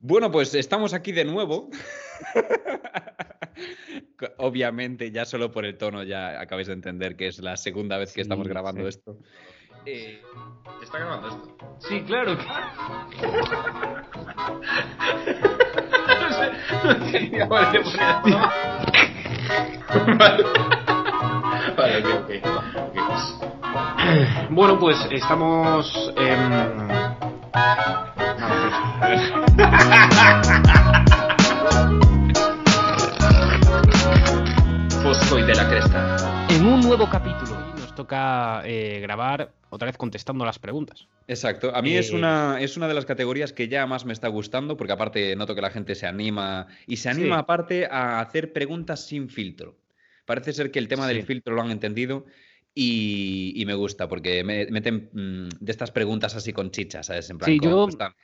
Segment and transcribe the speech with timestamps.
[0.00, 1.68] Bueno, pues estamos aquí de nuevo.
[4.38, 8.12] Obviamente, ya solo por el tono ya acabáis de entender que es la segunda vez
[8.12, 8.88] que estamos Sí, grabando sí.
[8.88, 9.16] esto.
[9.86, 10.20] Eh,
[10.82, 11.56] ¿Está grabando esto?
[11.88, 12.36] Sí, claro.
[20.18, 20.44] Vale,
[21.76, 22.30] vale, ok, ok.
[22.76, 22.96] ok.
[24.50, 26.12] Bueno, pues estamos.
[34.90, 36.46] em, Foscoy de la cresta.
[36.50, 37.56] En un nuevo capítulo.
[37.76, 41.06] Y nos toca eh, grabar otra vez contestando las preguntas.
[41.28, 41.74] Exacto.
[41.74, 44.28] A mí es, Eh, una, es una de las categorías que ya más me está
[44.28, 47.40] gustando, porque aparte noto que la gente se anima y se anima Sí.
[47.40, 49.76] aparte a hacer preguntas sin filtro.
[50.26, 52.24] Parece ser que el tema del filtro lo han entendido
[52.74, 57.28] y, y me gusta, porque me- meten mm, de estas preguntas así con chichas, ¿sabes?
[57.30, 58.14] En plan, Sí, yo- está-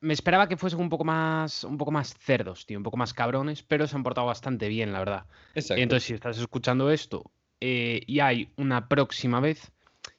[0.00, 1.62] Me esperaba que fuesen un poco más.
[1.64, 4.92] un poco más cerdos, tío, un poco más cabrones, pero se han portado bastante bien,
[4.92, 5.26] la verdad.
[5.54, 5.80] Exacto.
[5.80, 9.70] Entonces, si estás escuchando esto eh, y hay una próxima vez,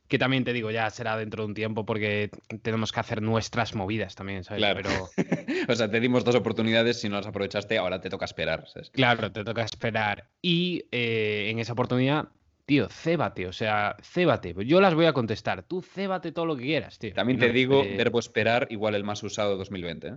[0.07, 2.29] que también te digo, ya será dentro de un tiempo porque
[2.61, 4.59] tenemos que hacer nuestras movidas también, ¿sabes?
[4.61, 4.79] Claro.
[4.81, 5.09] Pero
[5.67, 8.65] o sea, te dimos dos oportunidades, si no las aprovechaste, ahora te toca esperar.
[8.69, 8.89] ¿sabes?
[8.89, 10.29] claro, te toca esperar.
[10.41, 12.29] Y eh, en esa oportunidad,
[12.65, 14.53] tío, cébate, o sea, cébate.
[14.65, 15.63] Yo las voy a contestar.
[15.63, 17.13] Tú cébate todo lo que quieras, tío.
[17.13, 20.07] También te no, digo, eh, verbo esperar, igual el más usado de 2020.
[20.07, 20.13] ¿eh?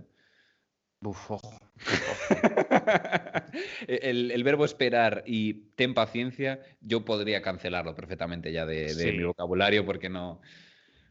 [1.01, 1.59] uf, ojo.
[3.87, 9.11] el, el verbo esperar y ten paciencia, yo podría cancelarlo perfectamente ya de, de Sí.
[9.11, 10.41] mi vocabulario porque no.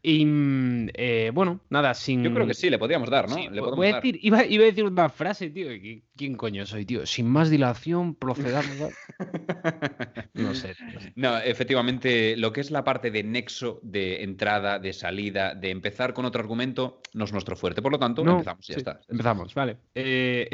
[0.09, 2.23] Y mm, eh, bueno, nada, sin.
[2.23, 3.35] Yo creo que sí, le podríamos dar, ¿no?
[3.35, 4.01] Sí, Le voy dar.
[4.01, 5.67] decir, iba, iba a decir una frase, tío.
[6.15, 7.05] ¿Quién coño soy, tío?
[7.05, 8.79] Sin más dilación, procedamos.
[8.81, 8.89] a-
[10.33, 10.75] No sé.
[10.93, 11.11] no sé.
[11.15, 16.13] No, efectivamente, lo que es la parte de nexo, de entrada, de salida, de empezar
[16.13, 17.81] con otro argumento, no es nuestro fuerte.
[17.81, 19.01] Por lo tanto, No, empezamos, ya sí, está.
[19.09, 19.75] Empezamos, vale.
[19.93, 20.49] Eh,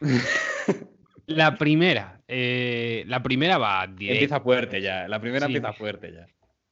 [1.26, 2.20] la primera.
[2.28, 4.12] eh, la primera va directo.
[4.22, 5.08] Empieza fuerte ya.
[5.08, 5.56] La primera Sí.
[5.56, 6.26] empieza fuerte ya.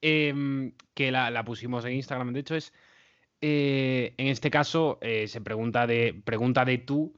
[0.06, 2.72] Em, que la, la pusimos en Instagram, de hecho, es.
[3.40, 7.14] eh, en este caso, eh, se pregunta de, pregunta de tú,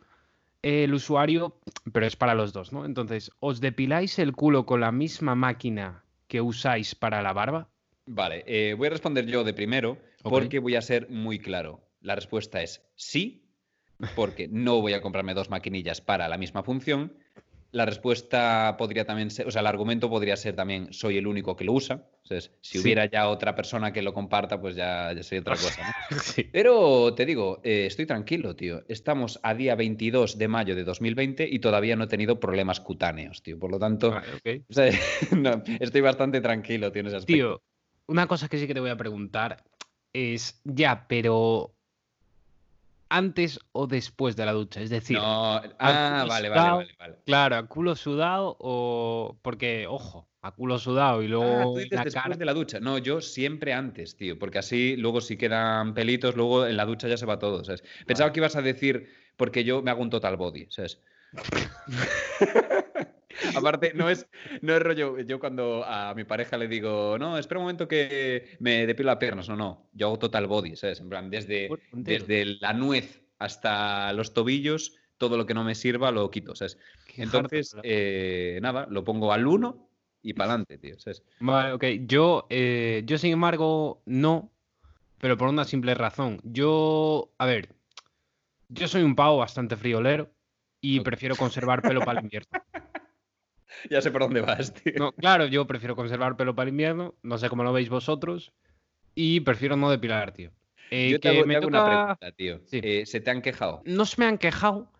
[0.62, 1.58] eh, el usuario,
[1.92, 2.84] pero es para los dos, ¿no?
[2.84, 7.68] Entonces, ¿os depiláis el culo con la misma máquina que usáis para la barba?
[8.06, 11.80] Vale, voy a responder yo de primero porque voy a ser muy claro.
[12.00, 13.44] La respuesta es sí,
[14.14, 17.12] porque no voy a comprarme dos maquinillas para la misma función.
[17.70, 21.54] La respuesta podría también ser, o sea, el argumento podría ser también soy el único
[21.54, 22.06] que lo usa.
[22.24, 22.84] Entonces, si Sí.
[22.84, 25.82] hubiera ya otra persona que lo comparta, pues ya, ya sería otra cosa.
[25.86, 25.92] ¿no?
[26.22, 26.44] Sí.
[26.50, 28.84] Pero te digo, eh, estoy tranquilo, tío.
[28.88, 33.42] Estamos a día 22 de mayo de 2020 y todavía no he tenido problemas cutáneos,
[33.42, 33.58] tío.
[33.58, 34.64] Por lo tanto, Vale, ok.
[34.70, 34.90] o sea,
[35.38, 37.34] no, estoy bastante tranquilo, tío, en ese aspecto.
[37.34, 37.62] Tío,
[38.06, 39.64] una cosa que sí que te voy a preguntar
[40.14, 41.74] es, ya, pero
[43.10, 47.16] antes o después de la ducha, es decir, No, ah, vale, vale, sudado, vale, vale.
[47.24, 51.92] claro, a culo sudado o porque, ojo, a culo sudado y Ah, luego tú dices
[51.92, 52.36] la después cara.
[52.36, 52.80] de la ducha.
[52.80, 57.08] No, yo siempre antes, tío, porque así luego si quedan pelitos, luego en la ducha
[57.08, 57.82] ya se va todo, ¿sabes?
[58.06, 61.00] Pensaba que ibas a decir porque yo me hago un total body, ¿sabes?
[63.54, 64.26] Aparte, no es,
[64.62, 68.56] no es rollo, yo cuando a mi pareja le digo, no, espera un momento que
[68.60, 71.00] me depilo las piernas, no, no, yo hago total body, ¿sabes?
[71.00, 76.10] En plan, desde, desde la nuez hasta los tobillos, todo lo que no me sirva
[76.10, 76.78] lo quito, ¿sabes?
[77.06, 79.88] Qué Entonces, eh, nada, lo pongo al 1
[80.22, 81.22] y para adelante, tío, ¿sabes?
[81.40, 81.84] Vale, ok.
[82.06, 84.52] Yo, eh, yo, sin embargo, no,
[85.18, 86.40] pero por una simple razón.
[86.44, 87.74] Yo, a ver,
[88.68, 90.30] yo soy un pavo bastante friolero
[90.80, 92.50] y prefiero conservar pelo para el invierno.
[93.90, 94.94] Ya sé por dónde vas, tío.
[94.96, 98.52] No, claro, yo prefiero conservar pelo para el invierno, no sé cómo lo veis vosotros,
[99.14, 100.52] y prefiero no depilar, tío.
[100.90, 102.60] Eh, Yo te hago, me te hago una pregunta, tío.
[102.66, 102.80] Sí.
[102.82, 103.82] Eh, ¿Se te han quejado?
[103.84, 104.90] No se me han quejado,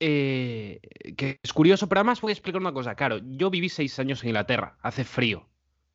[0.00, 0.80] eh,
[1.16, 2.94] que es curioso, pero además voy a explicar una cosa.
[2.94, 5.48] Claro, yo viví seis años en Inglaterra, hace frío,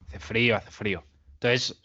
[0.08, 1.04] hace frío, hace frío.
[1.34, 1.80] Entonces,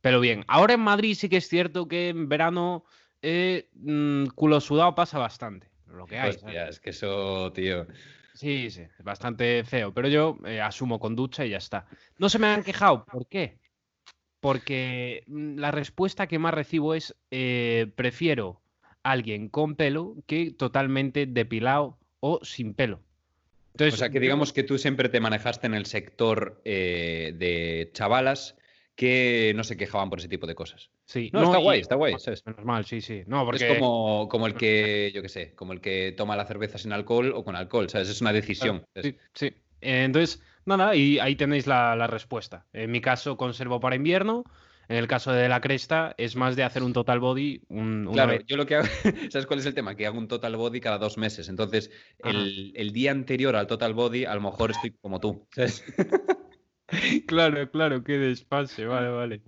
[0.00, 2.84] pero bien, ahora en Madrid sí que es cierto que en verano
[3.22, 6.30] eh, mm, culo sudado pasa bastante, lo que hay.
[6.30, 7.86] Hostia, es que eso, tío.
[8.38, 11.86] Sí, sí, es bastante feo, pero yo eh, asumo con ducha y ya está.
[12.18, 13.58] No se me han quejado, ¿por qué?
[14.38, 18.60] Porque mm, la respuesta que más recibo es eh, prefiero
[19.02, 22.98] alguien con pelo que totalmente depilado o sin pelo.
[22.98, 23.00] O
[23.72, 28.54] Entonces, sea, que digamos que tú siempre te manejaste en el sector eh, de chavalas
[28.98, 30.90] que no se quejaban por ese tipo de cosas.
[31.04, 32.44] sí, No, está y- guay, está guay, ¿sabes?
[32.44, 33.22] Menos mal, sí, sí.
[33.28, 36.44] No, porque Es como, como el que, yo qué sé, como el que toma la
[36.46, 38.08] cerveza sin alcohol o con alcohol, ¿sabes?
[38.08, 38.84] Es una decisión.
[39.00, 39.54] Sí, sí.
[39.80, 42.66] Entonces, nada, y ahí tenéis la, la respuesta.
[42.72, 44.42] En mi caso, conservo para invierno.
[44.88, 47.62] En el caso de la cresta, es más de hacer un total body.
[47.68, 48.88] Un, claro, yo lo que hago.
[49.30, 49.94] ¿Sabes cuál es el tema?
[49.94, 51.48] Que hago un total body cada dos meses.
[51.48, 51.92] Entonces,
[52.24, 55.46] el, el, día anterior al total body, a lo mejor estoy como tú.
[55.52, 55.84] ¿sabes?
[57.26, 58.86] claro, claro, qué desfase.
[58.86, 59.42] Vale, vale.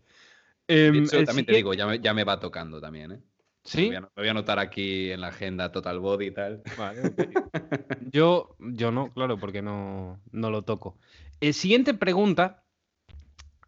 [0.68, 3.20] Em, también te digo, ya me, ya me, va tocando también, ¿eh?
[3.64, 3.90] ¿Sí?
[3.90, 6.62] Me voy, a, anotar aquí en la agenda Total Body y tal.
[6.78, 7.02] Vale,
[8.12, 10.98] yo, yo no, claro, porque no, no lo toco.
[11.40, 12.64] Eh, siguiente pregunta.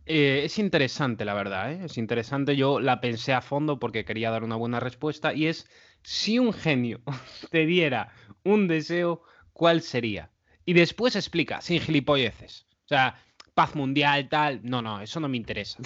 [0.04, 1.84] Eh, es interesante, la verdad, ¿eh?
[1.84, 2.56] es interesante.
[2.56, 5.34] Yo la pensé a fondo porque quería dar una buena respuesta.
[5.34, 5.68] Y es:
[6.02, 7.00] si un genio
[7.50, 8.12] te diera
[8.44, 9.22] un deseo,
[9.52, 10.30] ¿cuál sería?
[10.64, 12.66] Y después explica, sin gilipolleces.
[12.84, 13.16] O sea,
[13.54, 14.60] paz mundial, tal.
[14.62, 15.78] No, no, eso no me interesa.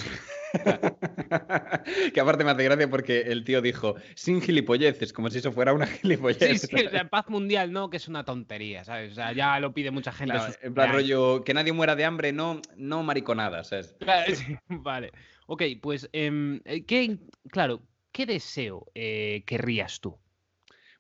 [2.15, 5.73] que aparte me hace gracia porque el tío dijo, sin gilipolleces, como si eso fuera
[5.73, 6.63] una gilipollez.
[6.63, 9.13] Sí, sí, paz mundial no, que es una tontería, ¿sabes?
[9.13, 10.37] O sea, ya lo pide mucha gente.
[10.63, 13.97] en plan rollo, que nadie muera de hambre, no, no mariconada, ¿sabes?
[14.69, 15.13] vale.
[15.47, 17.19] Ok, pues, em, eh, ¿qué,
[17.51, 17.83] claro,
[18.13, 20.19] ¿qué deseo eh, querrías tú?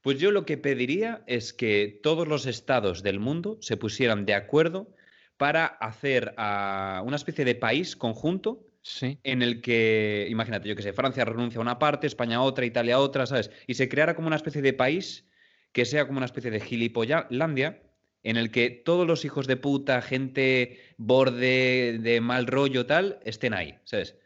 [0.02, 4.34] Pues yo lo que pediría es que todos los estados del mundo se pusieran de
[4.34, 4.94] acuerdo
[5.36, 8.66] para hacer a una especie de país conjunto
[9.00, 12.64] en el que, imagínate, yo que sé, Francia renuncia a una parte, España a otra,
[12.64, 13.50] Italia a otra, ¿sabes?
[13.66, 15.28] Y se creara como una especie de país
[15.72, 17.82] que sea como una especie de gilipollandia
[18.22, 23.54] en el que todos los hijos de puta, gente borde, de mal rollo, tal, estén
[23.54, 24.16] ahí, ¿sabes?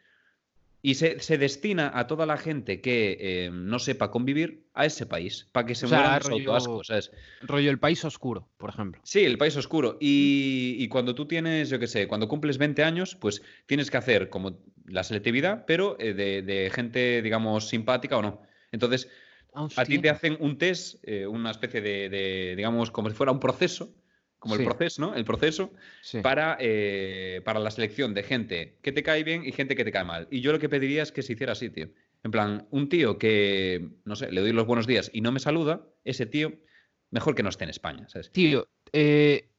[0.82, 5.46] Y se, destina a toda la gente que eh, no sepa convivir a ese país,
[5.52, 7.12] para que se mueran los autoascos, ¿sabes?
[7.42, 9.00] Rollo el país oscuro, por ejemplo.
[9.04, 9.98] Sí, el país oscuro.
[10.00, 14.30] Y, cuando tú tienes, yo qué sé, cuando cumples 20 años, pues tienes que hacer
[14.30, 18.42] como la selectividad, pero eh, de, gente, digamos, simpática o no.
[18.72, 19.10] Entonces,
[19.52, 23.40] a ti te hacen un test, eh, una especie de, digamos, como si fuera un
[23.40, 23.92] proceso,
[24.40, 25.14] como el proceso, ¿no?
[25.14, 25.70] El proceso
[26.22, 29.92] para, eh, para la selección de gente que te cae bien y gente que te
[29.92, 30.26] cae mal.
[30.30, 31.88] Y yo lo que pediría es que se hiciera así, tío.
[32.24, 35.40] En plan, un tío que, no sé, le doy los buenos días y no me
[35.40, 36.54] saluda, ese tío,
[37.10, 38.32] mejor que no esté en España, ¿sabes?
[38.32, 39.50] Tío, eh,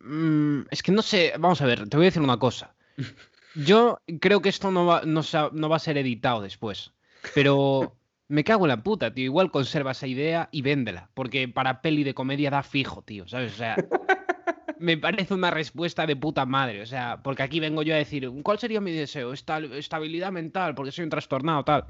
[0.00, 2.74] mm, es que no sé, vamos a ver, te voy a decir una cosa.
[3.56, 5.22] Yo creo que esto no va, no,
[5.52, 6.92] no va a ser editado después,
[7.34, 7.96] pero
[8.28, 9.24] me cago en la puta, tío.
[9.24, 11.10] Igual conserva esa idea y véndela.
[11.14, 13.26] Porque para peli de comedia da fijo, tío.
[13.28, 13.54] ¿Sabes?
[13.54, 13.76] O sea,
[14.78, 16.82] me parece una respuesta de puta madre.
[16.82, 19.32] O sea, porque aquí vengo yo a decir, ¿cuál sería mi deseo?
[19.32, 21.84] estabilidad mental, porque soy un trastornado, tal.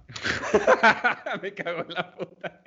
[1.43, 2.61] me cago en la puta.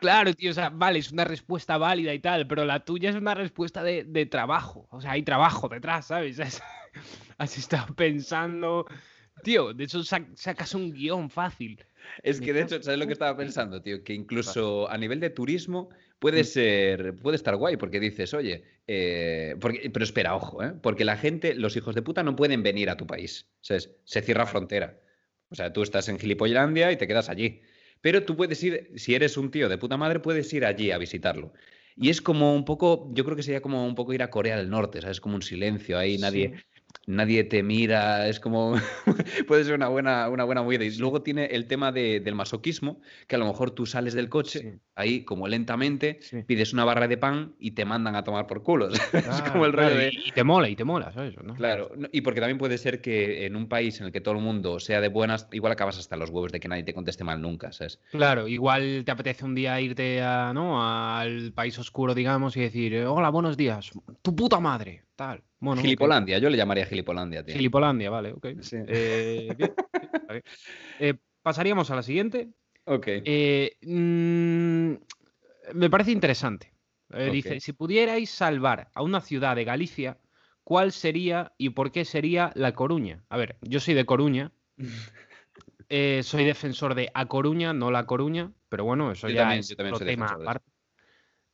[0.00, 3.16] Claro, tío, o sea, vale, es una respuesta válida y tal, pero la tuya es
[3.16, 4.86] una respuesta de, trabajo.
[4.90, 6.40] O sea, hay trabajo detrás, ¿sabes?
[7.38, 8.86] Has estado pensando.
[9.42, 11.84] Tío, de hecho sacas un guion fácil.
[12.22, 14.02] Es que de hecho, ¿sabes lo que estaba pensando, tío?
[14.02, 16.44] Que incluso a nivel de turismo puede mm.
[16.44, 20.72] ser, puede estar guay, porque dices, oye, eh, pero espera, ojo, ¿eh?
[20.82, 23.90] Porque la gente, los hijos de puta no pueden venir a tu país, ¿sabes?
[24.04, 24.98] Se cierra frontera.
[25.50, 27.62] O sea, tú estás en Gilipollandia y te quedas allí.
[28.00, 30.98] Pero tú puedes ir, si eres un tío de puta madre, puedes ir allí a
[30.98, 31.52] visitarlo.
[31.96, 34.56] Y es como un poco, yo creo que sería como un poco ir a Corea
[34.56, 35.20] del Norte, ¿sabes?
[35.20, 36.64] Como un silencio ahí, nadie,
[37.08, 38.74] nadie te mira, es como,
[39.48, 40.84] puede ser una buena, una buena movida.
[40.84, 44.80] Y luego tiene el tema del masoquismo, que a lo mejor tú sales del coche,
[44.98, 48.88] ahí como lentamente, pides una barra de pan y te mandan a tomar por culo.
[49.12, 50.10] es como el rollo de...
[50.12, 51.36] Y te mola, y te mola, ¿sabes?
[51.42, 51.54] ¿no?
[51.54, 54.40] Claro, y porque también puede ser que en un país en el que todo el
[54.40, 57.40] mundo sea de buenas, igual acabas hasta los huevos de que nadie te conteste mal
[57.40, 58.00] nunca, ¿sabes?
[58.10, 60.82] Claro, igual te apetece un día irte a, ¿no?
[60.82, 65.42] al país oscuro, digamos, y decir, hola, buenos días, tu puta madre, tal.
[65.76, 67.54] Gilipolandia, yo le llamaría Gilipolandia, tío.
[67.54, 68.46] Gilipolandia, vale, ok.
[68.72, 69.56] Eh,
[71.00, 72.48] eh, pasaríamos a la siguiente.
[72.88, 73.06] Ok.
[73.06, 74.92] Eh, mm,
[75.74, 76.72] me parece interesante.
[77.32, 80.18] Dice, si pudierais salvar a una ciudad de Galicia,
[80.62, 83.24] ¿cuál sería y por qué sería La Coruña?
[83.28, 84.52] A ver, yo soy de Coruña.
[86.22, 90.26] soy defensor de A Coruña, no La Coruña, pero bueno, eso ya es otro tema
[90.26, 90.70] aparte.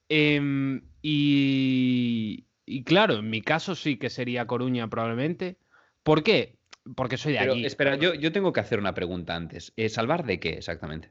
[0.09, 5.57] Em, y, y claro, en mi caso sí que sería Coruña probablemente.
[6.03, 6.59] ¿Por qué?
[6.95, 7.65] Porque soy de Pero, allí.
[7.65, 9.73] Espera, yo, yo, tengo que hacer una pregunta antes.
[9.77, 11.11] Eh, ¿Salvar de qué exactamente?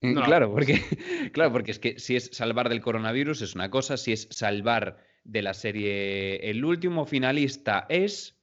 [0.00, 0.80] Mm, claro, porque,
[1.32, 4.98] claro, porque es que si es salvar del coronavirus es una cosa, si es salvar
[5.24, 8.36] de la serie El último finalista es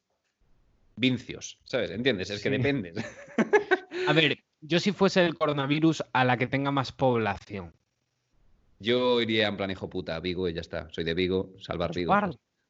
[0.96, 1.92] Vincios, ¿sabes?
[1.92, 2.30] ¿Entiendes?
[2.30, 2.94] Es que depende.
[4.08, 7.74] A ver, yo si fuese el coronavirus a la que tenga más población.
[8.80, 10.90] Yo iría en plan hijo puta, Vigo y ya está.
[10.92, 12.14] Soy de Vigo, salvar Vigo.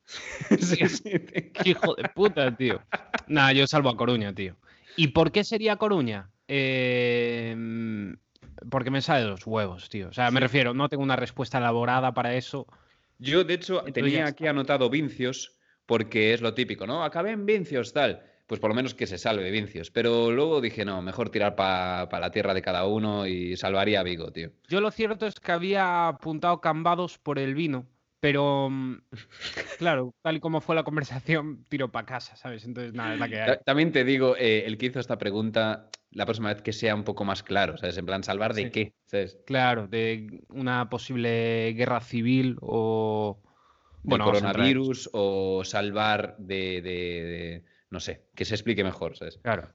[1.65, 2.81] hijo de puta, tío.
[3.27, 4.55] Nada, yo salvo a Coruña, tío.
[4.95, 6.29] ¿Y por qué sería Coruña?
[6.47, 8.15] Em,
[8.69, 10.09] porque me sale de los huevos, tío.
[10.09, 12.67] O sea, me refiero, no tengo una respuesta elaborada para eso.
[13.19, 17.03] Yo, de hecho, tenía aquí anotado Vincios porque es lo típico, ¿no?
[17.03, 18.23] Acabé en Vincios, tal.
[18.47, 19.89] pues por lo menos que se salve Vincios.
[19.91, 24.03] Pero luego dije, no, mejor tirar para la tierra de cada uno y salvaría a
[24.03, 24.51] Vigo, tío.
[24.67, 27.87] Yo lo cierto es que había apuntado Cambados por el vino,
[28.23, 28.95] pero mm,
[29.79, 32.63] claro, tal y como fue la conversación, tiro para casa, ¿sabes?
[32.63, 33.57] Entonces, nada, es la que hay.
[33.65, 37.03] También te digo, eh, el que hizo esta pregunta, la próxima vez que sea un
[37.03, 37.97] poco más claro, ¿sabes?
[37.97, 38.69] En plan, ¿salvar de Sí.
[38.71, 38.93] qué?
[39.07, 39.37] ¿Sabes?
[39.45, 43.41] Claro, de una posible guerra civil o...
[44.05, 44.17] Eso.
[44.23, 49.37] coronavirus o salvar de, de- de- No sé, que se explique mejor, ¿sabes?
[49.43, 49.73] Claro.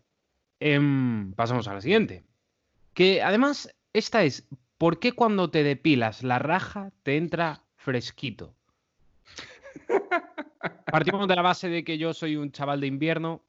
[0.58, 2.24] Em, pasamos a la siguiente.
[2.94, 8.52] Que además, esta es, ¿por qué cuando te depilas la raja te entra fresquito?
[10.90, 13.42] Partimos de la base de que yo soy un chaval de invierno,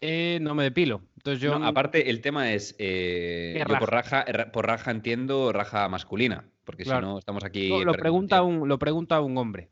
[0.00, 1.02] eh, no me depilo.
[1.16, 1.58] Entonces yo...
[1.58, 2.74] No, aparte, el tema es.
[2.78, 7.00] eh, ¿Qué yo por raja, ra- por raja entiendo raja masculina, porque Claro.
[7.06, 7.68] si no estamos aquí.
[7.68, 9.68] No, lo, pregunta un, lo pregunta un hombre.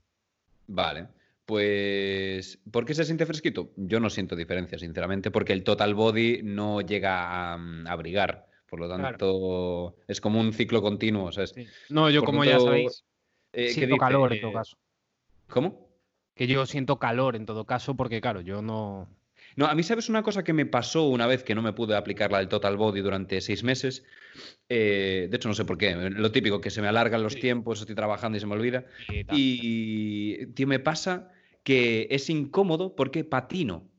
[0.66, 1.06] Vale.
[1.46, 3.70] Pues, ¿por qué se siente fresquito?
[3.76, 8.46] Yo no siento diferencia, sinceramente, porque el total body no llega a, mm, abrigar.
[8.68, 9.02] Por lo Claro.
[9.02, 11.32] tanto, es como un ciclo continuo.
[11.32, 11.50] ¿sabes?
[11.50, 11.66] Sí.
[11.88, 13.04] No, yo Por como tanto, ya sabéis,
[13.52, 14.00] Eh, ¿qué siento dice?
[14.00, 14.76] calor en todo caso.
[15.48, 15.88] ¿Cómo?
[16.34, 19.08] Que yo siento calor en todo caso porque, claro, yo no...
[19.56, 21.96] No, a mí, ¿sabes una cosa que me pasó una vez que no me pude
[21.96, 24.04] aplicar la del Total Body durante seis meses?
[24.68, 25.94] Eh, de hecho, no sé por qué.
[25.96, 27.40] Lo típico, que se me alargan los Sí.
[27.40, 28.84] tiempos, estoy trabajando y se me olvida.
[29.30, 31.32] y tío, me pasa
[31.64, 33.90] que es incómodo porque patino.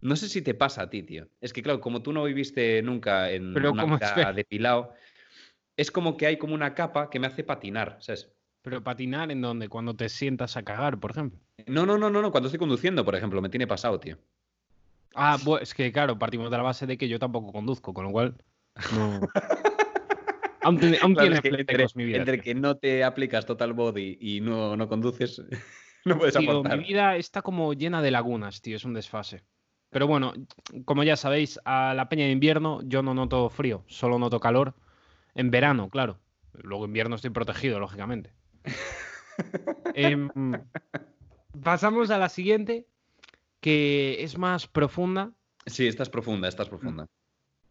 [0.00, 1.28] No sé si te pasa a ti, tío.
[1.40, 4.94] Es que, claro, como tú no viviste nunca en Pero una vida depilado,
[5.76, 8.32] es como que hay como una capa que me hace patinar, ¿sabes?
[8.62, 11.38] Pero patinar en donde, cuando te sientas a cagar, por ejemplo.
[11.66, 12.30] No, no, no, no, no.
[12.30, 14.18] Cuando estoy conduciendo, por ejemplo, me tiene pasado, tío.
[15.14, 18.04] Ah, bu- es que claro, partimos de la base de que yo tampoco conduzco, con
[18.04, 18.36] lo cual
[18.94, 19.20] no.
[20.62, 22.18] aún tiene, aún Claro, tiene es que entre, flecos mi vida.
[22.18, 22.42] entre tío.
[22.44, 25.42] que no te aplicas Total Body y no, no conduces,
[26.04, 26.78] no puedes Tío, aportar.
[26.78, 29.42] mi vida está como llena de lagunas, tío, es un desfase.
[29.90, 30.34] Pero bueno,
[30.84, 34.74] como ya sabéis, a la peña de invierno yo no noto frío, solo noto calor.
[35.34, 36.18] En verano, claro.
[36.52, 38.32] Luego invierno estoy protegido, lógicamente.
[39.94, 40.28] Em,
[41.62, 42.86] pasamos a la siguiente,
[43.60, 45.32] que es más profunda.
[45.66, 47.06] Sí, estás profunda, estás profunda.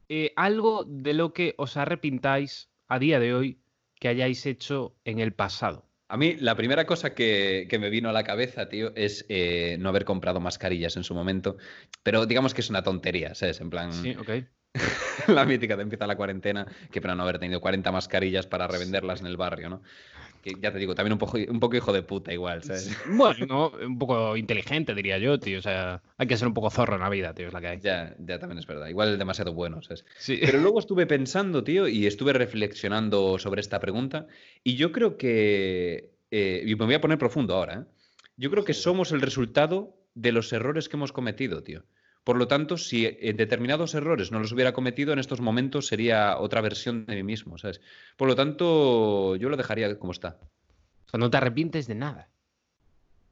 [0.10, 3.60] Eh, algo de lo que os arrepintáis a día de hoy
[4.00, 5.86] que hayáis hecho en el pasado.
[6.10, 9.76] A mí, la primera cosa que, que me vino a la cabeza, tío, es eh,
[9.80, 11.58] no haber comprado mascarillas en su momento.
[12.04, 13.60] Pero digamos que es una tontería, ¿sabes?
[13.60, 14.30] En plan, Sí, ok.
[15.28, 19.20] la mítica de empieza la cuarentena, que para no haber tenido 40 mascarillas para revenderlas
[19.20, 19.82] en el barrio, ¿no?
[20.48, 22.98] Que ya te digo, también un poco, un poco hijo de puta igual, ¿sabes?
[23.10, 25.60] Bueno, un poco inteligente, diría yo, tío.
[25.60, 27.68] O sea, hay que ser un poco zorro en la vida, tío, es la que
[27.68, 27.80] hay.
[27.82, 28.88] Ya, ya también es verdad.
[28.88, 30.06] Igual demasiado bueno, ¿sabes?
[30.18, 30.40] Sí.
[30.40, 34.28] Pero luego estuve pensando, tío, y estuve reflexionando sobre esta pregunta,
[34.64, 37.84] y yo creo que, eh, y me voy a poner profundo ahora, ¿eh?
[38.38, 41.84] yo creo que somos el resultado de los errores que hemos cometido, tío.
[42.28, 46.38] Por lo tanto, si en determinados errores no los hubiera cometido, en estos momentos sería
[46.38, 47.80] otra versión de mí mismo, ¿sabes?
[48.18, 50.38] Por lo tanto, yo lo dejaría como está.
[51.06, 52.28] O sea, no te arrepientes de nada.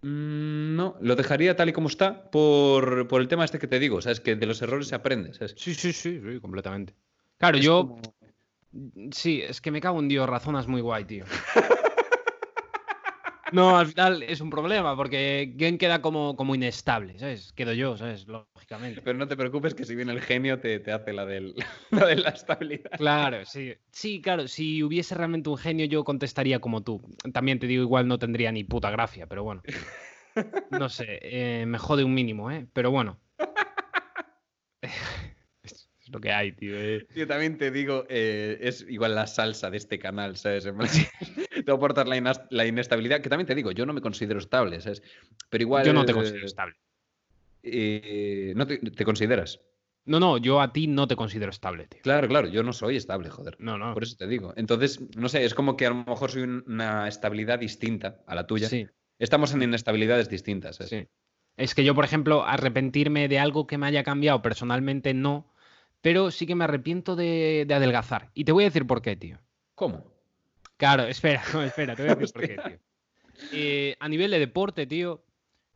[0.02, 3.80] Mm, No, lo dejaría tal y como está por, por el tema este que te
[3.80, 4.22] digo, ¿sabes?
[4.22, 5.56] Que de los errores se aprende, ¿sabes?
[5.58, 6.96] Sí, sí, sí, sí, completamente.
[7.38, 7.88] Claro, Es yo.
[7.90, 11.26] como- Sí, es que me cago en Dios, razonas muy guay, tío.
[13.56, 17.18] No, al final es un problema, porque ¿quién queda como, como inestable?
[17.18, 17.54] ¿Sabes?
[17.54, 18.28] Quedo yo, ¿sabes?
[18.28, 19.02] Lógicamente.
[19.02, 21.56] Pero no te preocupes que si viene el genio te, te hace la, del,
[21.92, 22.92] la de la estabilidad.
[22.98, 23.74] Claro, sí.
[23.92, 27.02] Sí, claro, si hubiese realmente un genio, yo contestaría como tú.
[27.34, 29.64] También te digo, igual no tendría ni puta gracia, pero bueno.
[30.70, 32.68] No sé, eh, me jode un mínimo, ¿eh?
[32.74, 33.22] Pero bueno.
[34.82, 34.92] es
[35.64, 36.74] es lo que hay, tío.
[36.76, 37.08] eh.
[37.16, 40.68] Yo también te digo, eh, es igual la salsa de este canal, ¿sabes?
[41.66, 45.02] Te aportas la, inestabilidad, que también te digo, yo no me considero estable, ¿sabes?
[45.50, 45.86] Pero igual...
[45.86, 46.76] Yo no te considero estable.
[47.64, 49.60] eh, ¿No te, te consideras?
[50.06, 52.02] No, no, yo a ti no te considero estable, tío.
[52.04, 53.56] Claro, claro, yo no soy estable, joder.
[53.60, 53.94] No, no.
[53.94, 54.54] Por eso te digo.
[54.56, 58.36] Entonces, no sé, es como que a lo mejor soy un- una estabilidad distinta a
[58.36, 58.70] la tuya.
[58.70, 60.76] Sí, Estamos en inestabilidades distintas.
[60.76, 60.90] ¿sabes?
[60.90, 61.08] sí.
[61.58, 65.52] Es que yo, por ejemplo, arrepentirme de algo que me haya cambiado personalmente no,
[66.02, 68.30] pero sí que me arrepiento de, de adelgazar.
[68.34, 69.40] Y te voy a decir por qué, tío.
[69.74, 70.15] ¿Cómo?
[70.78, 72.80] Claro, espera, no, espera, te voy a decir por qué, tío.
[73.52, 75.24] Eh, a nivel de deporte, tío,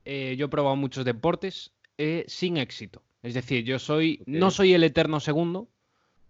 [0.05, 3.03] eh, yo he probado muchos deportes eh, sin éxito.
[3.21, 5.69] Es decir, yo soy, no soy el eterno segundo,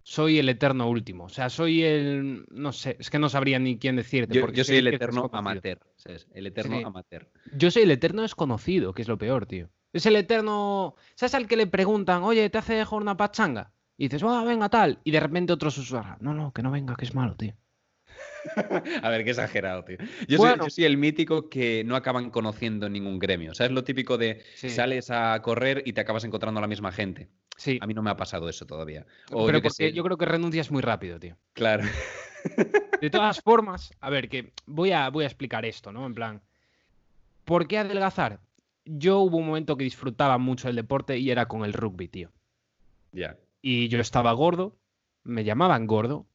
[0.02, 1.24] soy el eterno último.
[1.24, 4.34] O sea, soy el, no sé, es que no sabría ni quién decirte.
[4.34, 5.78] Yo, porque yo soy el eterno amateur.
[5.96, 6.26] ¿sabes?
[6.32, 6.82] El eterno Sí.
[6.84, 7.28] amateur.
[7.54, 9.70] Yo soy el eterno desconocido, que es lo peor, tío.
[9.92, 10.96] Es el eterno.
[11.14, 13.72] ¿Sabes al que le preguntan, oye, ¿te hace dejar una pachanga?
[13.96, 14.98] Y dices, ah, venga, tal.
[15.04, 17.54] Y de repente otro susurra, no, no, que no venga, que es malo, tío.
[19.02, 19.96] A ver, qué exagerado, tío.
[20.28, 20.64] Yo, soy, Bueno.
[20.64, 23.54] yo soy el mítico que no acaban conociendo ningún gremio.
[23.54, 24.70] ¿Sabes lo típico de Sí.
[24.70, 27.28] sales a correr y te acabas encontrando a la misma gente?
[27.56, 29.04] Sí, A mí no me ha pasado eso todavía.
[29.32, 31.36] O pero yo qué porque sé, yo creo que renuncias muy rápido, tío.
[31.52, 31.84] Claro.
[33.00, 36.06] De todas formas, a ver, que voy a, voy a explicar esto, ¿no?
[36.06, 36.40] En plan,
[37.44, 38.40] ¿por qué adelgazar?
[38.86, 42.30] Yo hubo un momento que disfrutaba mucho del deporte y era con el rugby, tío.
[43.12, 43.36] Ya.
[43.60, 44.78] Y yo estaba gordo,
[45.22, 46.26] me llamaban gordo,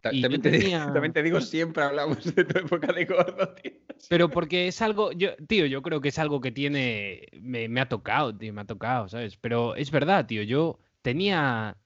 [0.00, 3.72] Ta- También te, también digo, siempre hablamos de tu época de gordo, tío.
[4.08, 7.80] pero porque es algo, yo, tío, yo creo que es algo que tiene, me, me
[7.80, 9.36] ha tocado, tío, me ha tocado, ¿sabes?
[9.36, 11.76] Pero es verdad, tío, yo tenía,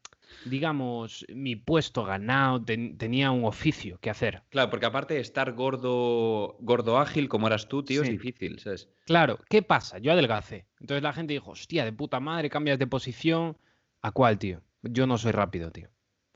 [0.44, 4.42] digamos, mi puesto ganado, ten- tenía un oficio que hacer.
[4.50, 8.08] Claro, porque aparte de estar gordo, gordo ágil como eras tú, tío, Sí.
[8.12, 8.88] es difícil, ¿sabes?
[9.06, 9.98] Claro, ¿qué pasa?
[9.98, 10.66] Yo adelgacé.
[10.80, 13.56] Entonces la gente dijo, hostia, de puta madre, cambias de posición.
[14.02, 14.62] ¿A cuál, tío?
[14.82, 15.88] Yo no soy rápido, tío.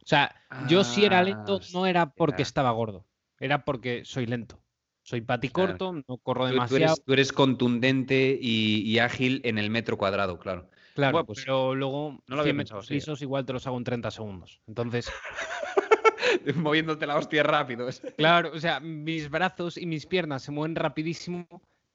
[0.05, 0.35] O sea,
[0.69, 3.07] yo si era lento Ah, no era porque estaba gordo,
[3.41, 4.61] era porque soy lento.
[5.03, 6.85] Soy paticorto, no corro Tú- Tú, demasiado.
[6.93, 10.69] eres, tú eres contundente y, y ágil en el metro cuadrado, claro.
[10.95, 12.97] Claro, pues, pero luego no lo había 100 pensado metros así, ¿eh?
[12.97, 14.61] lisos igual te los hago en 30 segundos.
[14.67, 15.11] Entonces,
[16.57, 17.89] Moviéndote la hostia rápido.
[18.17, 21.47] claro, o sea, mis brazos y mis piernas se mueven rapidísimo,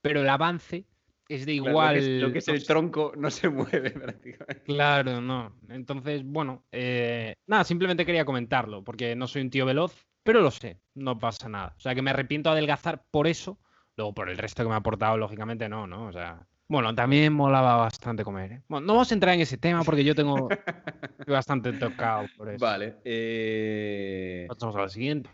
[0.02, 0.86] pero el avance
[1.30, 1.96] es de Claro, igual.
[1.96, 4.64] lo, que es, lo que es no el tronco no se mueve prácticamente.
[4.64, 5.56] Claro, no.
[5.70, 10.52] Entonces, bueno, eh, nada, simplemente quería comentarlo, porque no soy un tío veloz, pero lo
[10.52, 11.74] sé, no pasa nada.
[11.78, 13.60] O sea, que me arrepiento de adelgazar por eso,
[13.96, 16.08] luego por el resto que me ha aportado, lógicamente no, ¿no?
[16.08, 18.62] O sea, bueno, también molaba bastante comer, ¿eh?
[18.68, 20.50] Bueno, no vamos a entrar en ese tema porque yo tengo
[21.28, 22.64] bastante tocado por eso.
[22.64, 22.98] Vale.
[23.06, 25.30] eh, Pasamos a la siguiente.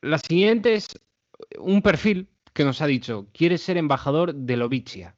[0.00, 0.88] La siguiente es
[1.58, 5.16] un perfil que nos ha dicho, ¿quieres ser embajador de Lovicia?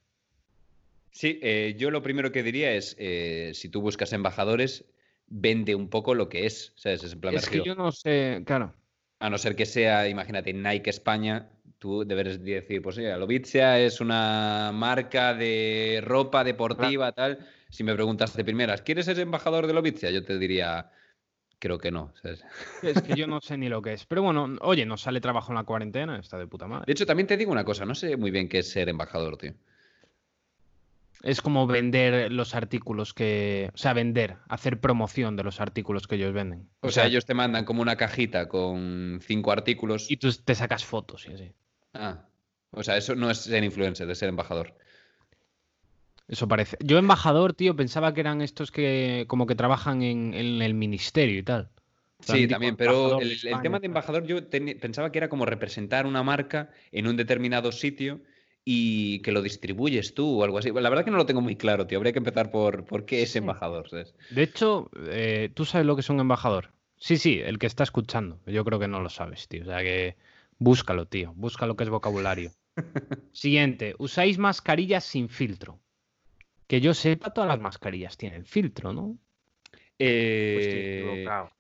[1.15, 4.85] Sí, eh, yo lo primero que diría es, eh, si tú buscas embajadores,
[5.29, 7.05] vende un poco lo que es, ¿sabes?
[7.05, 8.75] Es en plan, me Es que yo no sé, claro.
[9.21, 14.01] A no ser que sea, imagínate, Nike España, tú deberes decir, pues sí, Lovicia es
[14.01, 17.47] una marca de ropa deportiva, tal.
[17.71, 20.11] Si me preguntas de primeras, ¿quieres ser embajador de Lovicia?
[20.11, 20.91] Yo te diría,
[21.61, 22.45] creo que no, ¿sabes?
[22.83, 24.05] Es que yo no sé ni lo que es.
[24.05, 26.87] Pero bueno, oye, nos sale trabajo en la cuarentena, está de puta madre.
[26.87, 29.37] De hecho, también te digo una cosa, no sé muy bien qué es ser embajador,
[29.37, 29.55] tío.
[31.25, 33.71] Es como vender los artículos que.
[33.73, 36.69] O sea, vender, hacer promoción de los artículos que ellos venden.
[36.81, 40.11] O sea, ellos te mandan como una cajita con cinco artículos.
[40.11, 41.53] Y tú te sacas fotos y así.
[41.95, 42.27] Ah,
[42.73, 44.77] o sea, eso no es ser influencer, es ser embajador.
[46.29, 46.77] Eso parece.
[46.81, 51.39] Yo, embajador, tío, pensaba que eran estos que como que trabajan en, en el ministerio
[51.39, 51.71] y tal.
[52.21, 56.71] Sí, también, pero el, tema de embajador yo pensaba que era como representar una marca
[56.93, 58.21] en un determinado sitio
[58.65, 60.71] y que lo distribuyes tú o algo así.
[60.73, 61.99] La verdad que no lo tengo muy claro, tío.
[61.99, 64.15] Habría que empezar por, por qué es embajador, ¿sabes?
[64.31, 66.73] De hecho, eh, ¿tú sabes lo que es un embajador?
[66.97, 68.41] Sí, sí, el que está escuchando.
[68.47, 69.63] Yo creo que no lo sabes, tío.
[69.63, 70.17] O sea que
[70.59, 71.33] búscalo, tío.
[71.37, 72.53] Busca lo que es vocabulario.
[73.33, 75.81] Siguiente, usáis mascarillas sin filtro.
[76.67, 79.19] Que yo sepa, todas las mascarillas tienen filtro, ¿no?
[79.99, 81.51] Pues Eh, equivocado.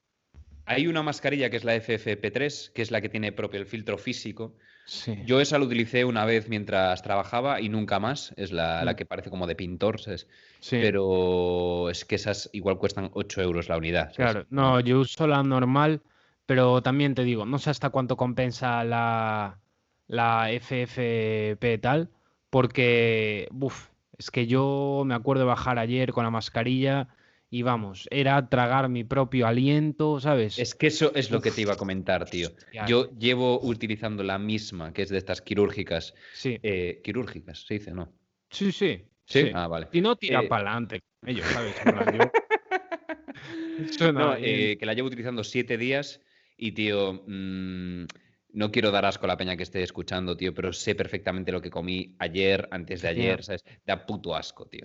[0.64, 3.98] hay una mascarilla que es la FFP3, que es la que tiene propio el filtro
[3.98, 4.56] físico.
[4.86, 5.18] Sí.
[5.24, 8.34] Yo esa la utilicé una vez mientras trabajaba y nunca más.
[8.36, 8.96] Es la, la Mm.
[8.96, 10.26] que parece como de pintor, ¿sabes?
[10.60, 10.78] sí.
[10.80, 14.12] Pero es que esas igual cuestan 8 euros la unidad.
[14.12, 14.16] ¿sabes?
[14.16, 16.02] Claro, no, yo uso la normal,
[16.46, 19.58] pero también te digo, no sé hasta cuánto compensa la,
[20.06, 22.10] la FFP tal,
[22.50, 27.08] porque, buf, es que yo me acuerdo de bajar ayer con la mascarilla
[27.54, 30.58] y vamos, era tragar mi propio aliento, ¿sabes?
[30.58, 32.48] Es que eso es lo que te iba a comentar, tío.
[32.88, 36.14] Yo llevo utilizando la misma, que es de estas quirúrgicas.
[36.32, 38.12] Sí, eh, quirúrgicas, se dice, ¿no?
[38.50, 39.04] sí, sí.
[39.24, 39.52] Sí.
[39.54, 39.86] Ah, vale.
[39.92, 41.76] Si no, tira Eh, para adelante con ellos, ¿sabes?
[44.14, 46.20] No, eh, que la llevo utilizando siete días
[46.56, 48.04] y, tío, mm,
[48.52, 51.60] no quiero dar asco a la peña que esté escuchando, tío, pero sé perfectamente lo
[51.60, 53.62] que comí ayer, antes de ayer, ¿sabes?
[53.86, 54.84] Da puto asco, tío.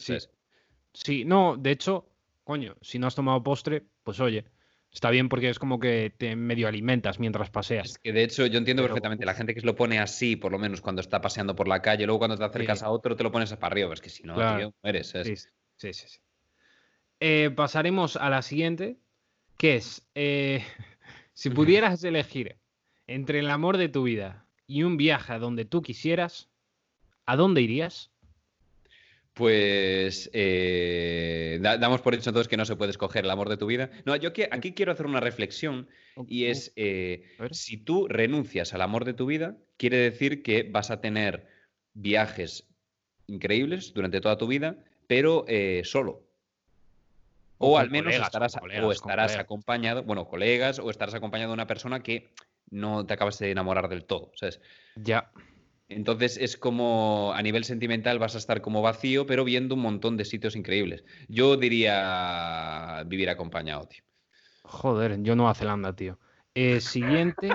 [0.94, 2.10] Sí, no, de hecho,
[2.50, 4.44] coño, si no has tomado postre, pues oye,
[4.92, 7.92] está bien porque es como que te medio alimentas mientras paseas.
[7.92, 10.36] Es que de hecho yo entiendo Pero, perfectamente la gente que se lo pone así,
[10.36, 12.86] por lo menos cuando está paseando por la calle, luego cuando te acercas Sí.
[12.86, 14.58] a otro te lo pones para arriba, es que si no, Claro.
[14.58, 15.28] tío, mueres, ¿sabes?
[15.28, 15.36] Sí,
[15.78, 16.08] sí, sí.
[16.08, 16.20] sí.
[17.20, 18.98] Eh, pasaremos a la siguiente,
[19.60, 20.64] que es, eh,
[21.34, 22.58] si pudieras elegir
[23.06, 26.50] entre el amor de tu vida y un viaje a donde tú quisieras,
[27.28, 28.10] ¿a dónde irías?
[29.40, 33.56] Pues eh, da- damos por hecho entonces que no se puede escoger el amor de
[33.56, 33.90] tu vida.
[34.04, 35.88] No, yo que, aquí quiero hacer una reflexión
[36.28, 40.92] y es, eh, si tú renuncias al amor de tu vida, quiere decir que vas
[40.92, 41.48] a tener
[41.94, 42.68] viajes
[43.28, 46.28] increíbles durante toda tu vida, pero eh, solo.
[47.60, 51.68] O al menos colegas, estarás, o estarás acompañado, bueno, colegas, o estarás acompañado de una
[51.68, 52.28] persona que
[52.72, 54.60] no te acabas de enamorar del todo, ¿sabes?
[54.98, 55.32] Ya.
[55.90, 60.18] Entonces es como a nivel sentimental vas a estar como vacío, pero viendo un montón
[60.18, 61.04] de sitios increíbles.
[61.28, 64.04] Yo diría vivir acompañado, tío.
[64.64, 66.20] Joder, yo Nueva Zelanda, tío.
[66.54, 67.50] Eh, siguiente.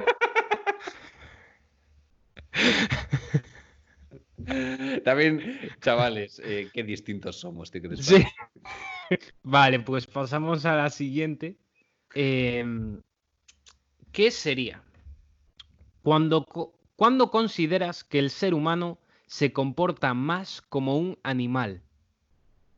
[5.04, 7.82] También, chavales, eh, qué distintos somos, tío.
[7.82, 8.24] que Sí.
[9.42, 11.56] Vale, pues pasamos a la siguiente.
[12.14, 13.00] Em,
[14.10, 14.82] ¿Qué sería?
[16.02, 16.44] Cuando,
[16.96, 21.82] ¿Cuándo consideras que el ser humano se comporta más como un animal?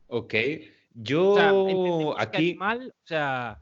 [0.07, 2.49] Ok, O yo sea, entendemos que aquí...
[2.51, 3.61] animal, o sea,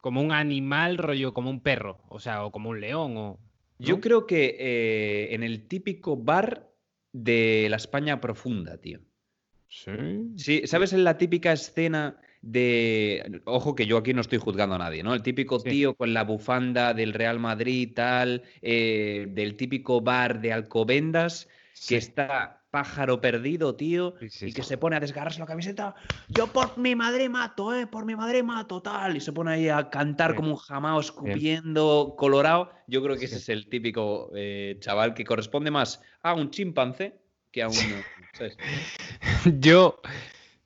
[0.00, 3.38] como un animal, rollo, como un perro, o sea, o como un león, o.
[3.78, 6.70] Yo creo que eh, en el típico bar
[7.12, 9.00] de la España profunda, tío.
[9.68, 9.90] Sí.
[10.36, 13.40] Sí, ¿sabes en la típica escena de...
[13.44, 15.14] Ojo que yo aquí no estoy juzgando a nadie, ¿no?
[15.14, 15.70] El típico Sí.
[15.70, 21.94] tío con la bufanda del Real Madrid, tal, eh, del típico bar de Alcobendas, Sí.
[21.94, 25.94] que está pájaro perdido, tío, Sí, y que se pone a desgarrarse la camiseta.
[26.28, 27.86] Yo por mi madre mato, ¿eh?
[27.86, 29.16] Por mi madre mato, tal.
[29.16, 30.36] Y se pone ahí a cantar Bien.
[30.36, 32.70] como un jamao, escupiendo, colorado.
[32.88, 37.16] Yo creo que ese es el típico eh, chaval que corresponde más a un chimpancé
[37.52, 37.74] que a un...
[38.32, 38.56] ¿sabes?
[39.60, 40.00] Yo,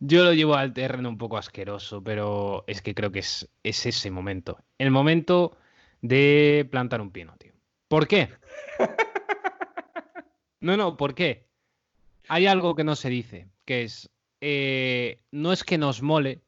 [0.01, 3.87] yo lo llevo al terreno un poco asqueroso, pero es que creo que es, es
[3.87, 4.59] ese momento.
[4.79, 5.57] El momento
[6.03, 7.53] de plantar un pino, tío.
[7.89, 8.29] ¿Por qué?
[10.61, 11.47] No, no, ¿por qué?
[12.27, 16.41] Hay algo que no se dice, que es, eh, no es que nos mole,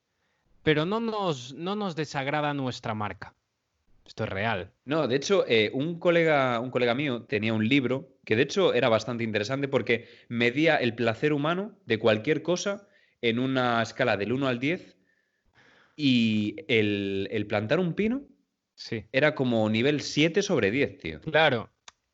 [0.64, 3.34] pero no nos, no nos desagrada nuestra marca.
[4.04, 4.72] Esto es real.
[4.84, 8.74] No, de hecho, eh, un colega, un colega mío tenía un libro que de hecho
[8.74, 12.88] era bastante interesante porque medía el placer humano de cualquier cosa
[13.22, 14.96] en una escala del 1 al 10
[15.96, 18.22] y el, el plantar un pino
[18.74, 19.04] Sí.
[19.12, 21.20] era como nivel 7 sobre 10, tío.
[21.20, 21.70] Claro.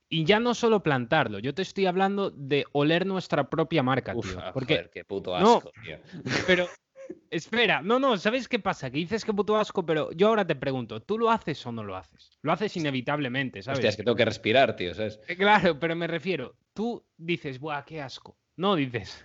[0.09, 4.31] Y ya no solo plantarlo, yo te estoy hablando de oler nuestra propia marca, Uf,
[4.31, 4.39] tío.
[4.41, 5.57] ah, Porque joder, qué puto No.
[5.57, 5.99] asco, tío.
[6.47, 6.69] Pero,
[7.31, 8.91] espera, no, no, ¿sabes qué pasa?
[8.91, 11.83] Que dices que puto asco, pero yo ahora te pregunto, ¿tú lo haces o no
[11.85, 12.31] lo haces?
[12.43, 13.79] Lo haces inevitablemente, ¿sabes?
[13.79, 15.21] Hostia, es que tengo que respirar, tío, ¿sabes?
[15.29, 18.37] Eh, Claro, pero me refiero, tú dices, buah, qué asco.
[18.57, 19.25] No dices,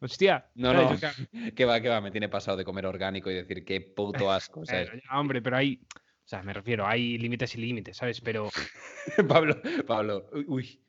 [0.00, 0.46] hostia.
[0.54, 0.90] No, no.
[1.54, 4.64] Que va, que va, me tiene pasado de comer orgánico y decir qué puto asco,
[4.64, 4.88] ¿sabes?
[4.92, 8.20] eh, hombre, pero hay, o sea, me refiero, hay límites y límites, ¿sabes?
[8.20, 8.50] Pero
[9.28, 10.80] Pablo, Pablo, uy,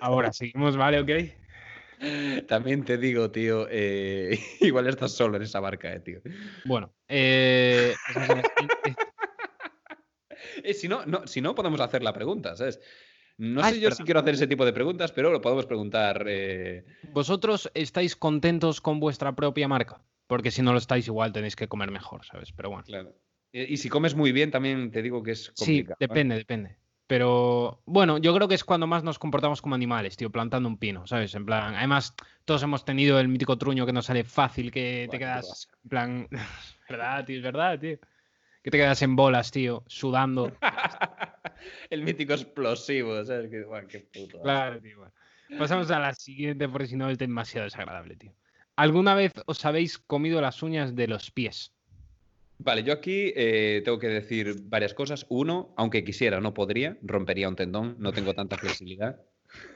[0.00, 1.00] ahora seguimos, ¿vale?
[1.00, 1.10] ¿Ok?
[2.48, 6.20] También te digo, tío, eh, igual estás solo en esa barca, eh, tío.
[6.64, 7.94] Bueno, eh.
[10.62, 12.80] Eh, si, no, no, si no, podemos hacer la pregunta, ¿sabes?
[13.36, 13.96] No Ah, sé yo verdad.
[13.98, 16.24] si quiero hacer ese tipo de preguntas, pero lo podemos preguntar.
[16.28, 20.00] eh, ¿Vosotros estáis contentos con vuestra propia marca?
[20.26, 22.52] Porque si no lo estáis, igual tenéis que comer mejor, ¿sabes?
[22.52, 22.84] Pero bueno.
[22.84, 23.14] claro.
[23.52, 25.94] Y si comes muy bien, también te digo que es Sí, complicado.
[25.94, 25.96] ¿eh?
[26.00, 26.76] depende, depende.
[27.06, 30.78] Pero bueno, yo creo que es cuando más nos comportamos como animales, tío, plantando un
[30.78, 31.34] pino, ¿sabes?
[31.34, 32.14] En plan, además,
[32.46, 36.28] todos hemos tenido el mítico truño que nos sale fácil, que te quedas, en plan,
[36.88, 37.36] ¿verdad, tío?
[37.36, 37.98] Es verdad, tío.
[38.64, 40.50] Que te quedas en bolas, tío, sudando.
[41.90, 43.50] El mítico explosivo, ¿sabes?
[43.50, 44.40] Que, qué puto.
[44.40, 44.96] Claro, tío.
[45.00, 45.12] bueno.
[45.58, 48.32] Pasamos a la siguiente, porque si no es demasiado desagradable, tío.
[48.76, 51.74] ¿Alguna vez os habéis comido las uñas de los pies?
[52.56, 55.26] Vale, yo aquí eh, tengo que decir varias cosas.
[55.28, 59.20] Uno, aunque quisiera, no podría, rompería un tendón, no tengo tanta flexibilidad.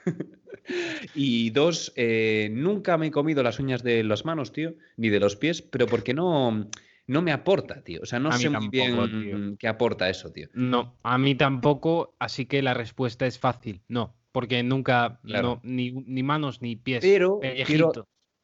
[1.14, 5.20] y dos, eh, nunca me he comido las uñas de las manos, tío, ni de
[5.20, 6.70] los pies, pero porque no,
[7.08, 8.00] no me aporta, tío.
[8.02, 9.56] O sea, no A sé muy tampoco, bien tío.
[9.58, 10.48] qué aporta eso, tío.
[10.54, 13.80] No, a mí tampoco, así que la respuesta es fácil.
[13.88, 15.48] No, porque nunca, Claro.
[15.56, 17.00] no, ni, ni manos ni pies.
[17.00, 17.92] Pero quiero,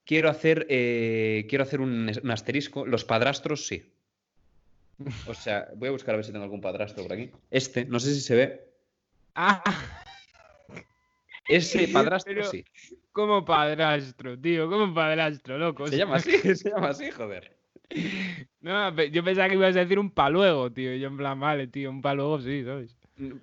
[0.05, 2.85] quiero hacer, eh, quiero hacer un, un asterisco.
[2.87, 3.93] Los padrastros sí.
[5.27, 7.31] O sea, voy a buscar a ver si tengo algún padrastro por aquí.
[7.51, 8.65] Este, no sé si se ve.
[9.35, 9.63] Ah,
[11.49, 12.65] Ese padrastro Pero- sí.
[13.13, 15.87] como padrastro, tío, como padrastro, loco.
[15.89, 17.55] Se llama así, se llama así, joder.
[18.61, 20.95] No, yo pensaba que ibas a decir un paluego, tío.
[20.97, 22.97] Yo en plan, vale, tío, un paluego sí, ¿sabes?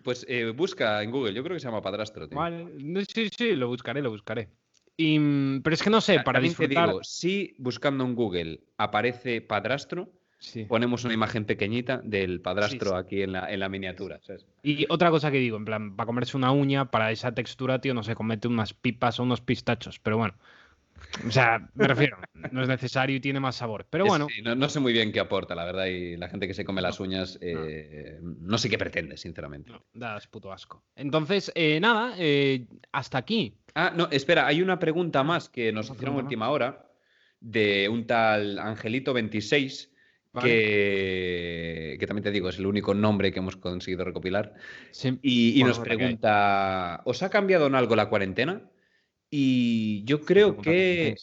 [0.04, 2.38] Pues eh, busca en Google, yo creo que se llama padrastro, tío.
[2.38, 4.50] Vale, no, sí, sí, lo buscaré, lo buscaré.
[4.98, 6.90] Y, mm, pero es que no sé, para también te disfrutar.
[6.90, 10.66] digo, si buscando en Google aparece padrastro, Sí.
[10.66, 13.00] ponemos una imagen pequeñita del padrastro Sí, sí.
[13.06, 14.48] aquí en la, en la miniatura, ¿sabes?
[14.64, 17.94] Y otra cosa que digo, en plan, para comerse una uña, para esa textura, tío,
[17.94, 20.34] no sé, comete unas pipas o unos pistachos, pero bueno.
[21.28, 22.18] O sea, me refiero,
[22.52, 23.86] no es necesario y tiene más sabor.
[23.90, 26.48] Pero bueno, sí, no, no sé muy bien qué aporta, la verdad, y la gente
[26.48, 29.72] que se come las uñas, eh, no sé qué pretende, sinceramente.
[29.72, 30.84] no, das puto asco.
[30.96, 33.58] Entonces, eh, nada, eh, hasta aquí.
[33.76, 36.88] Ah, no, espera, hay una pregunta más que nos hicieron a última hora
[37.40, 39.90] de un tal Angelito26
[40.40, 44.54] que, que, también te digo, es el único nombre que hemos conseguido recopilar.
[44.92, 45.20] Sí.
[45.22, 48.62] Y, y nos pregunta, ¿os ha cambiado en algo la cuarentena?
[49.32, 51.16] Y yo creo que...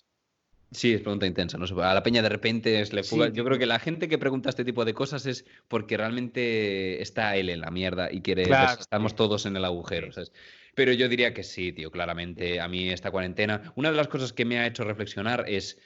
[0.71, 1.57] Sí, es pregunta intensa.
[1.57, 1.65] ¿no?
[1.83, 3.29] A la peña de repente es le fuga.
[3.29, 7.37] Yo creo que la gente que pregunta este tipo de cosas es porque realmente está
[7.37, 8.45] él en la mierda y quiere.
[8.45, 10.13] Claro, estamos todos en el agujero.
[10.13, 10.33] ¿sabes?
[10.75, 12.61] Pero yo diría que sí, tío, claramente.
[12.61, 13.73] A mí esta cuarentena.
[13.77, 15.79] Una de las cosas que me ha hecho reflexionar es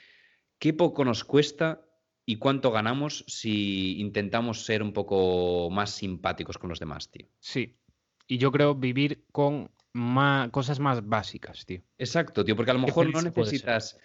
[0.59, 1.85] qué poco nos cuesta
[2.25, 7.27] y cuánto ganamos si intentamos ser un poco más simpáticos con los demás, tío.
[7.41, 7.77] Sí.
[8.27, 11.83] Y yo creo vivir con más, cosas más básicas, tío.
[11.99, 13.99] Exacto, tío, porque a lo mejor no necesitas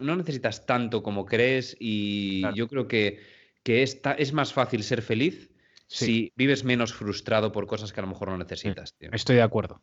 [0.00, 2.56] no necesitas tanto como crees y Claro.
[2.56, 3.20] yo creo que,
[3.62, 5.50] que esta- es más fácil ser feliz
[5.86, 6.04] Sí.
[6.04, 9.08] si vives menos frustrado por cosas que a lo mejor no necesitas, tío.
[9.12, 9.80] Estoy de acuerdo.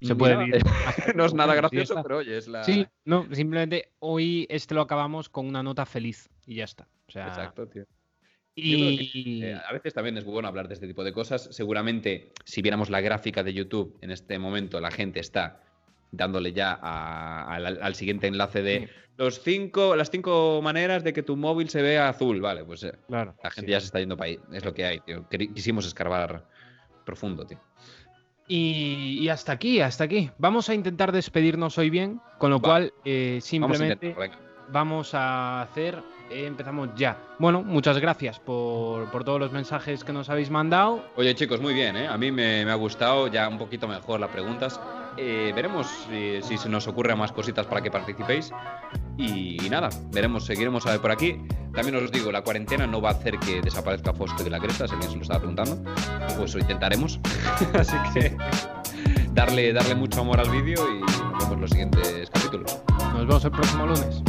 [0.00, 0.62] Se Mira, puede vivir.
[1.16, 2.64] no es nada gracioso, pero oye, es la...
[2.64, 6.88] Sí, no, simplemente hoy este lo acabamos con una nota feliz y ya está.
[7.06, 7.86] O sea, Exacto, tío.
[8.54, 11.48] Creo y Eh, a veces también es bueno hablar de este tipo de cosas.
[11.50, 15.60] Seguramente, si viéramos la gráfica de YouTube en este momento, la gente está
[16.12, 18.86] dándole ya a- al, al siguiente enlace de Sí.
[19.16, 22.40] los cinco, las cinco maneras de que tu móvil se vea azul.
[22.40, 23.72] Vale, pues eh, claro, la gente sí.
[23.72, 24.38] ya se está yendo para ahí.
[24.52, 25.26] Es lo que hay, tío.
[25.28, 26.44] Quisimos escarbar
[27.04, 27.58] profundo, tío.
[28.46, 30.30] Y, y hasta aquí, hasta aquí.
[30.38, 32.62] Vamos a intentar despedirnos hoy bien, con lo Va.
[32.62, 34.16] cual eh, Vamos a simplemente
[34.70, 35.98] vamos a hacer,
[36.30, 37.16] eh, empezamos ya.
[37.38, 41.04] Bueno, muchas gracias por, por todos los mensajes que nos habéis mandado.
[41.16, 42.06] Oye, chicos, muy bien, ¿eh?
[42.08, 44.80] A mí me, me ha gustado ya un poquito mejor las preguntas.
[45.16, 48.52] Eh, veremos si, si se nos ocurren más cositas para que participéis.
[49.16, 51.40] Y, y nada, veremos, seguiremos a ver por aquí.
[51.72, 54.86] También os digo, la cuarentena no va a hacer que desaparezca Fosco de la Cresta,
[54.86, 55.78] si alguien se lo estaba preguntando.
[56.36, 57.20] Pues lo intentaremos.
[57.74, 58.36] Así que
[59.32, 62.80] darle, darle mucho amor al vídeo y nos vemos en los siguientes capítulos.
[63.12, 64.22] Nos vemos el próximo lunes.